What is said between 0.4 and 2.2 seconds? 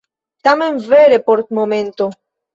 Tamen vere por momento.